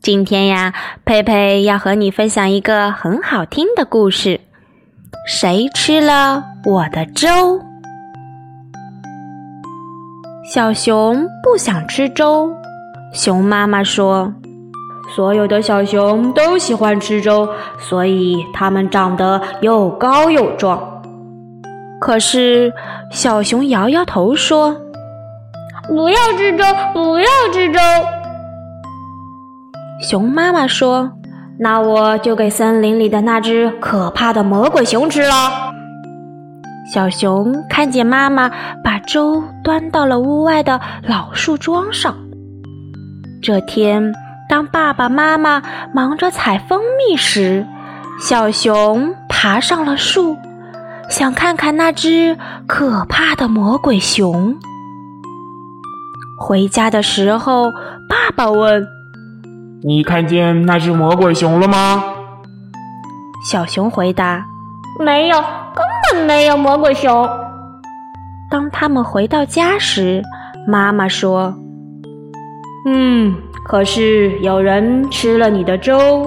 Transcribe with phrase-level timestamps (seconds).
[0.00, 0.72] 今天呀，
[1.04, 4.40] 佩佩要和你分享一个很好听的故事。
[5.26, 7.60] 谁吃了我的粥？
[10.52, 12.50] 小熊不想吃粥。
[13.12, 14.32] 熊妈妈说
[15.14, 21.02] ：“所有的小熊都喜欢吃粥，所以它们长得又高又壮。”
[22.00, 22.72] 可是
[23.10, 24.74] 小熊摇摇头说。
[25.88, 27.80] 不要吃粥，不要吃粥。
[30.00, 31.10] 熊妈妈说
[31.58, 35.72] ：“那我就给森林里的那只可怕的魔鬼熊吃了。”
[36.94, 38.50] 小熊看见妈妈
[38.82, 42.16] 把粥端到了屋外的老树桩上。
[43.42, 44.12] 这天，
[44.48, 47.66] 当爸爸妈妈忙着采蜂蜜时，
[48.20, 50.36] 小熊爬上了树，
[51.10, 54.56] 想看看那只可怕的魔鬼熊。
[56.40, 57.70] 回家的时候，
[58.08, 58.86] 爸爸问
[59.82, 62.04] ：“你看见那只魔鬼熊了吗？”
[63.48, 64.44] 小熊回答
[64.98, 67.28] ：“没有，根本没有魔鬼熊。”
[68.50, 70.22] 当他们回到家时，
[70.66, 71.54] 妈妈说
[72.86, 73.34] ：“嗯，
[73.64, 76.26] 可是有人吃了你的粥。”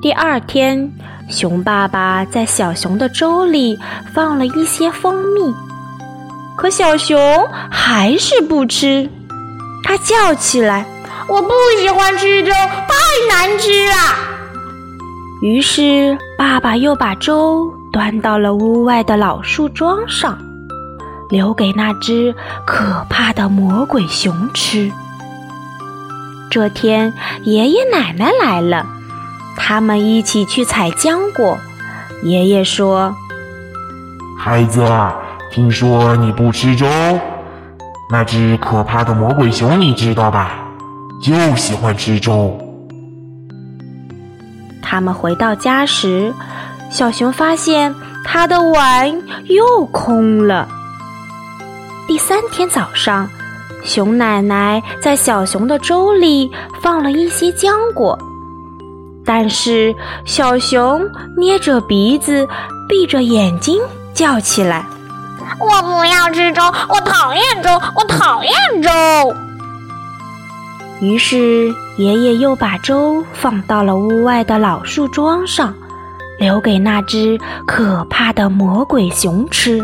[0.00, 0.92] 第二天，
[1.28, 3.78] 熊爸爸在小熊的粥里
[4.14, 5.54] 放了一些蜂蜜。
[6.56, 7.18] 可小熊
[7.70, 9.08] 还是不吃，
[9.82, 10.86] 它叫起来
[11.28, 12.94] ：“我不喜欢吃粥，太
[13.28, 13.94] 难吃了。”
[15.42, 20.38] 于是爸爸又把粥端到了屋外的老树桩上，
[21.28, 22.34] 留给那只
[22.66, 24.90] 可怕的魔鬼熊吃。
[26.50, 28.86] 这天，爷爷奶奶来了，
[29.56, 31.58] 他们一起去采浆果。
[32.22, 33.14] 爷爷说
[34.38, 34.86] ：“孩子。”
[35.52, 36.86] 听说你不吃粥，
[38.10, 40.63] 那只可怕的魔鬼熊你知道吧？
[41.22, 42.58] 就喜欢吃粥。
[44.82, 46.32] 他们回到家时，
[46.90, 47.94] 小熊发现
[48.24, 49.10] 他的碗
[49.46, 50.68] 又空了。
[52.06, 53.28] 第三天早上，
[53.82, 56.50] 熊奶奶在小熊的粥里
[56.82, 58.18] 放了一些浆果，
[59.24, 59.94] 但是
[60.26, 61.00] 小熊
[61.36, 62.46] 捏着鼻子，
[62.88, 63.80] 闭着眼睛
[64.12, 64.84] 叫起来。
[65.58, 68.52] 我不要吃粥，我讨厌粥，我讨厌
[68.82, 68.90] 粥。
[71.00, 75.74] 于是爷爷又把粥放到了屋外的老树桩上，
[76.38, 79.80] 留给那只可怕的魔鬼熊吃。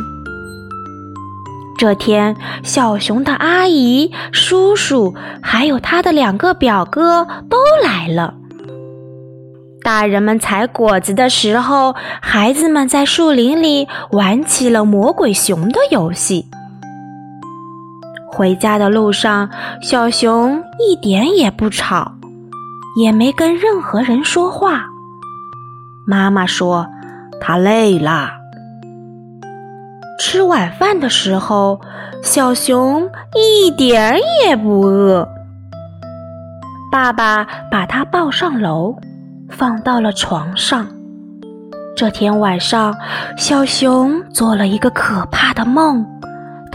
[1.77, 8.35] 这天，小熊的阿姨、叔叔还有他的两个表哥都来了。
[9.83, 16.45] 大人们采果子的时候，孩子们在树林里玩起了魔鬼熊的游戏。
[18.33, 19.49] 回家的路上，
[19.83, 22.13] 小熊一点也不吵，
[23.01, 24.85] 也没跟任何人说话。
[26.07, 26.87] 妈妈说
[27.41, 28.31] 他累了。
[30.19, 31.81] 吃晚饭的时候，
[32.23, 35.29] 小熊一点也不饿。
[36.93, 38.97] 爸爸把他抱上楼。
[39.51, 40.87] 放到了床上。
[41.97, 42.95] 这天晚上，
[43.37, 46.07] 小熊做了一个可怕的梦。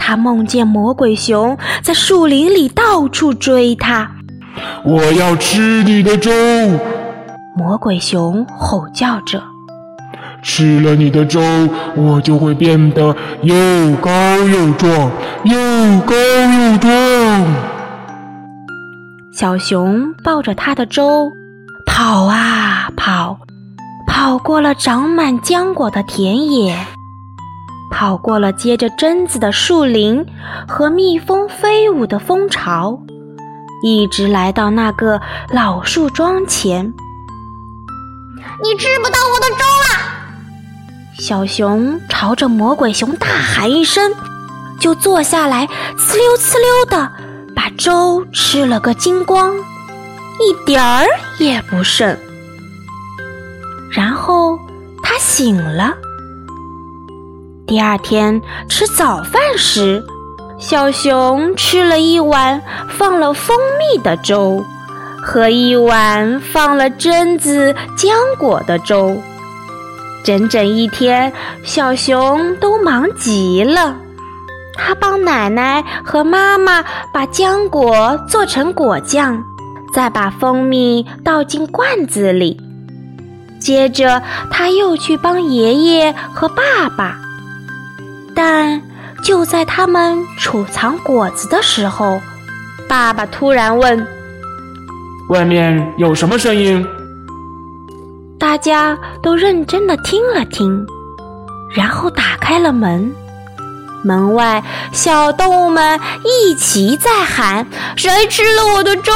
[0.06, 4.08] 他梦见魔鬼熊在树林里到处追他。
[4.84, 6.30] 我要吃你的粥！
[7.56, 9.42] 魔鬼熊吼叫着。
[10.44, 11.40] 吃了你的粥，
[11.96, 13.56] 我就会变得又
[14.00, 15.10] 高又壮，
[15.42, 17.44] 又高又壮。
[19.32, 21.32] 小熊抱着他的粥。
[21.84, 23.36] 跑啊跑，
[24.06, 26.76] 跑过了长满浆果的田野，
[27.98, 30.22] 跑过了结着榛子的树林
[30.68, 33.00] 和蜜蜂飞舞的蜂巢，
[33.82, 35.18] 一直来到那个
[35.50, 36.92] 老树桩前。
[38.62, 41.18] 你吃不到我的粥了！
[41.18, 44.12] 小熊朝着魔鬼熊大喊一声，
[44.78, 45.66] 就坐下来，
[45.96, 47.10] 呲溜呲溜的
[47.54, 49.56] 把粥吃了个精光。
[49.56, 51.06] 一点儿
[51.38, 52.14] 也不剩。
[53.90, 54.58] 然后
[55.02, 55.94] 他醒了。
[57.66, 60.04] 第二天吃早饭时，
[60.56, 64.64] 小熊吃了一碗放了蜂蜜的粥，
[65.20, 69.20] 和一碗放了榛子、浆果的粥。
[70.24, 71.32] 整整一天，
[71.64, 73.96] 小熊都忙极了。
[74.76, 79.42] 他帮奶奶和妈妈把浆果做成果酱，
[79.92, 82.60] 再把蜂蜜倒进罐子里。
[83.58, 84.22] 接着，
[84.52, 87.18] 他又去帮爷爷和爸爸。
[88.36, 88.80] 但
[89.24, 92.20] 就在他们储藏果子的时候，
[92.86, 94.06] 爸爸突然问
[95.30, 96.86] ：“外面有什么声音？”
[98.38, 100.86] 大家都认真的听了听，
[101.74, 103.10] 然后打开了门。
[104.04, 104.62] 门外，
[104.92, 107.66] 小动物们一齐在喊
[107.96, 109.12] ：“谁吃了我的粥？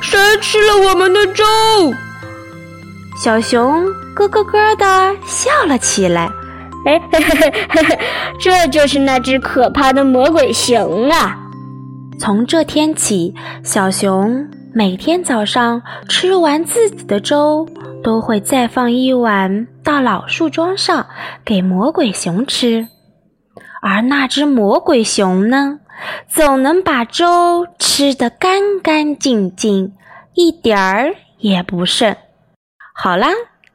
[0.00, 1.44] 谁吃了我们的粥？”
[3.16, 6.30] 小熊咯咯咯的笑了起来。
[6.86, 7.98] 哎，嘿嘿嘿嘿，
[8.38, 11.38] 这就是那只可怕的魔鬼熊啊！
[12.18, 17.68] 从这天起，小熊每天早上吃完自己的粥，
[18.02, 21.06] 都会再放一碗到老树桩上
[21.44, 22.88] 给魔鬼熊吃。
[23.82, 25.80] 而那只魔鬼熊呢，
[26.28, 29.92] 总能把粥吃得干干净净，
[30.32, 32.16] 一点儿也不剩。
[32.94, 33.28] 好啦。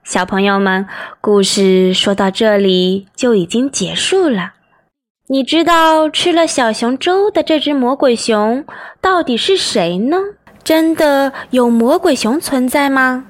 [0.05, 0.87] 小朋友们，
[1.19, 4.53] 故事说到这里就已经结束了。
[5.27, 8.63] 你知道吃了小熊粥的这只魔鬼熊
[9.01, 10.17] 到底是谁呢？
[10.63, 13.25] 真的有魔鬼熊存在吗？